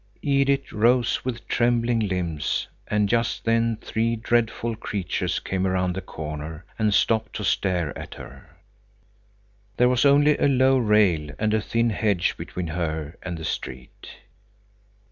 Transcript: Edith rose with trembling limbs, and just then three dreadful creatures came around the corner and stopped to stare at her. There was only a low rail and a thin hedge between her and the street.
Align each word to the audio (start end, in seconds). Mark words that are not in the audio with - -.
Edith 0.23 0.73
rose 0.73 1.23
with 1.23 1.47
trembling 1.47 1.99
limbs, 1.99 2.67
and 2.87 3.07
just 3.07 3.45
then 3.45 3.77
three 3.79 4.15
dreadful 4.15 4.75
creatures 4.75 5.39
came 5.39 5.67
around 5.67 5.93
the 5.95 6.01
corner 6.01 6.65
and 6.79 6.91
stopped 6.91 7.35
to 7.35 7.43
stare 7.43 7.95
at 7.95 8.15
her. 8.15 8.49
There 9.77 9.89
was 9.89 10.03
only 10.03 10.39
a 10.39 10.47
low 10.47 10.79
rail 10.79 11.29
and 11.37 11.53
a 11.53 11.61
thin 11.61 11.91
hedge 11.91 12.35
between 12.35 12.69
her 12.69 13.15
and 13.21 13.37
the 13.37 13.45
street. 13.45 14.07